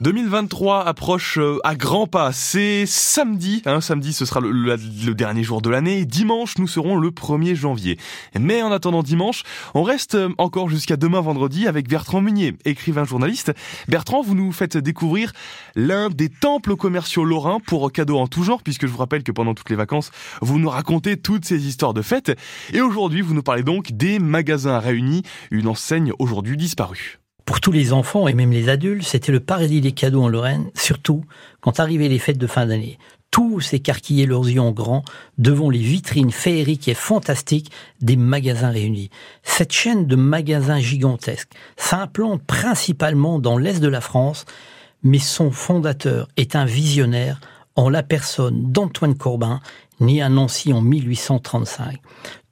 [0.00, 2.30] 2023 approche euh, à grands pas.
[2.30, 4.76] C'est samedi, hein, samedi ce sera le,
[5.14, 6.04] dernier jour de l'année.
[6.04, 7.98] Dimanche, nous serons le 1er janvier.
[8.38, 9.42] Mais en attendant dimanche,
[9.74, 13.52] on reste euh, encore jusqu'à demain vendredi avec Bertrand Munier, écrivain journaliste.
[13.88, 15.32] Bertrand, vous nous faites découvrir
[15.74, 19.32] l'un des temples commerciaux lorrains pour cadeaux en tout genre, puisque je vous rappelle que
[19.32, 22.38] pendant toutes les vacances, vous nous racontez toutes ces histoires de fêtes.
[22.72, 27.18] Et aujourd'hui, vous nous parlez donc des magasins réunis, une enseigne aujourd'hui disparue.
[27.48, 30.70] Pour tous les enfants et même les adultes, c'était le paradis des cadeaux en Lorraine,
[30.74, 31.24] surtout
[31.62, 32.98] quand arrivaient les fêtes de fin d'année.
[33.30, 35.02] Tous s'écarquillaient leurs yeux en grand
[35.38, 37.72] devant les vitrines féeriques et fantastiques
[38.02, 39.08] des magasins réunis.
[39.42, 44.44] Cette chaîne de magasins gigantesques s'implante principalement dans l'est de la France,
[45.02, 47.40] mais son fondateur est un visionnaire
[47.76, 49.60] en la personne d'Antoine Corbin,
[50.00, 51.96] né à Nancy en 1835.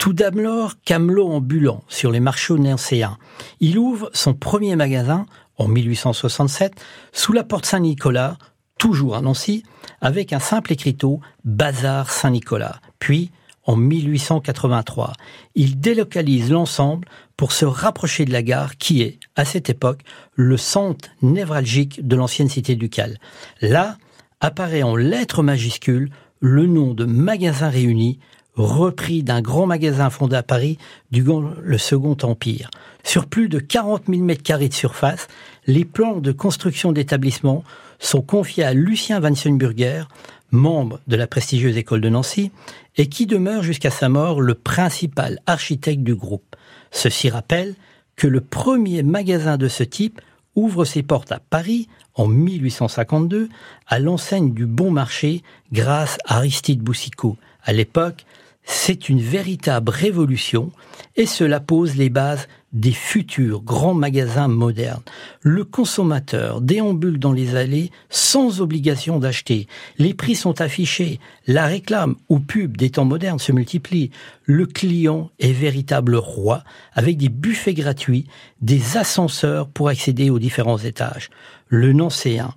[0.00, 3.18] Tout d'abord, camelot ambulant sur les marchés nancéens.
[3.60, 5.26] Il ouvre son premier magasin
[5.58, 6.72] en 1867
[7.12, 8.38] sous la porte Saint-Nicolas,
[8.78, 9.62] toujours à Nancy,
[10.00, 12.80] avec un simple écriteau Bazar Saint-Nicolas.
[12.98, 13.30] Puis,
[13.64, 15.12] en 1883,
[15.54, 20.00] il délocalise l'ensemble pour se rapprocher de la gare qui est, à cette époque,
[20.34, 23.18] le centre névralgique de l'ancienne cité ducale.
[23.60, 23.98] Là
[24.40, 26.10] apparaît en lettres majuscules
[26.40, 28.18] le nom de Magasin Réunis,
[28.54, 30.78] repris d'un grand magasin fondé à Paris
[31.10, 32.70] durant le Second Empire.
[33.04, 35.28] Sur plus de 40 000 mètres carrés de surface,
[35.66, 37.64] les plans de construction d'établissement
[37.98, 40.04] sont confiés à Lucien Vansenburger,
[40.50, 42.50] membre de la prestigieuse école de Nancy,
[42.96, 46.56] et qui demeure jusqu'à sa mort le principal architecte du groupe.
[46.90, 47.74] Ceci rappelle
[48.16, 50.20] que le premier magasin de ce type
[50.56, 53.48] ouvre ses portes à Paris en 1852
[53.86, 57.36] à l'enseigne du Bon Marché grâce à Aristide Boussicot.
[57.64, 58.24] À l'époque,
[58.64, 60.70] c'est une véritable révolution
[61.16, 65.02] et cela pose les bases des futurs grands magasins modernes.
[65.40, 69.66] Le consommateur déambule dans les allées sans obligation d'acheter.
[69.98, 71.18] Les prix sont affichés.
[71.48, 74.12] La réclame ou pub des temps modernes se multiplie.
[74.44, 78.26] Le client est véritable roi avec des buffets gratuits,
[78.60, 81.30] des ascenseurs pour accéder aux différents étages.
[81.66, 82.54] Le Nancéen,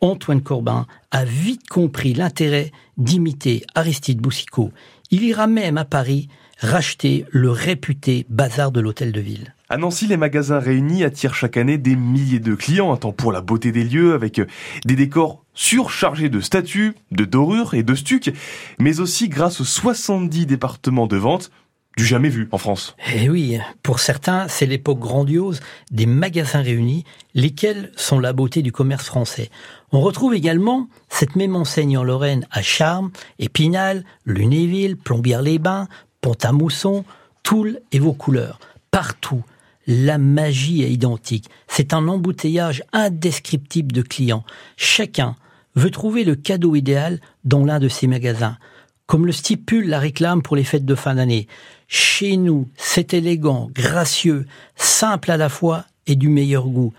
[0.00, 4.70] Antoine Corbin a vite compris l'intérêt d'imiter Aristide Boussicot.
[5.10, 9.54] Il ira même à Paris racheter le réputé bazar de l'hôtel de ville.
[9.68, 13.40] À Nancy, les magasins réunis attirent chaque année des milliers de clients, temps pour la
[13.40, 14.40] beauté des lieux, avec
[14.84, 18.32] des décors surchargés de statues, de dorures et de stucs,
[18.78, 21.50] mais aussi grâce aux 70 départements de vente
[21.96, 22.94] du jamais vu en France.
[23.14, 28.70] Eh oui, pour certains, c'est l'époque grandiose des magasins réunis, lesquels sont la beauté du
[28.70, 29.50] commerce français.
[29.92, 35.88] On retrouve également cette même enseigne en Lorraine à Charmes, Épinal, Lunéville, Plombières-les-Bains,
[36.20, 37.04] Pont-à-Mousson,
[37.42, 38.58] Toul et vos couleurs.
[38.90, 39.42] Partout,
[39.86, 41.48] la magie est identique.
[41.66, 44.44] C'est un embouteillage indescriptible de clients.
[44.76, 45.36] Chacun
[45.76, 48.58] veut trouver le cadeau idéal dans l'un de ces magasins
[49.06, 51.46] comme le stipule la réclame pour les fêtes de fin d'année.
[51.88, 56.92] Chez nous, c'est élégant, gracieux, simple à la fois et du meilleur goût.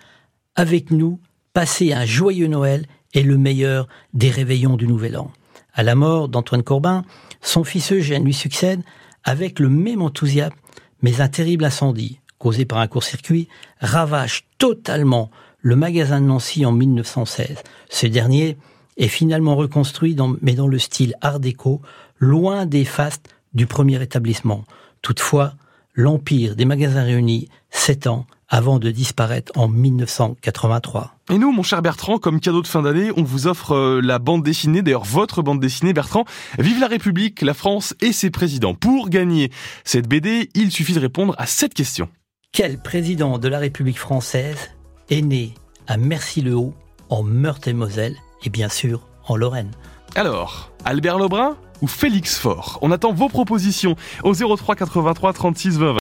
[0.56, 1.20] Avec nous,
[1.54, 5.32] passez un joyeux Noël et le meilleur des réveillons du Nouvel An.
[5.74, 7.04] À la mort d'Antoine Corbin,
[7.42, 8.82] son fils Eugène lui succède
[9.24, 10.56] avec le même enthousiasme,
[11.02, 13.48] mais un terrible incendie, causé par un court-circuit,
[13.82, 15.30] ravage totalement
[15.62, 17.64] le magasin de Nancy en 1916.
[17.90, 18.58] Ce dernier
[18.98, 21.82] est finalement reconstruit, dans, mais dans le style art déco,
[22.20, 24.64] loin des fastes du premier établissement.
[25.02, 25.54] Toutefois,
[25.96, 31.16] l'empire des magasins réunis s'étend avant de disparaître en 1983.
[31.32, 34.20] Et nous, mon cher Bertrand, comme cadeau de fin d'année, on vous offre euh, la
[34.20, 36.24] bande dessinée, d'ailleurs votre bande dessinée, Bertrand,
[36.58, 38.74] Vive la République, la France et ses présidents.
[38.74, 39.52] Pour gagner
[39.84, 42.08] cette BD, il suffit de répondre à cette question.
[42.54, 44.72] Quel président de la République française
[45.10, 45.54] est né
[45.88, 46.74] à Mercy-le-Haut,
[47.10, 49.72] en Meurthe-et-Moselle, et bien sûr en Lorraine.
[50.16, 52.80] Alors, Albert Lebrun ou Félix Faure?
[52.82, 55.94] On attend vos propositions au 03 83 36 20.